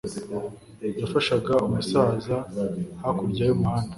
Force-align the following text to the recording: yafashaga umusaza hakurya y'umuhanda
yafashaga 1.01 1.53
umusaza 1.67 2.35
hakurya 3.01 3.43
y'umuhanda 3.45 3.89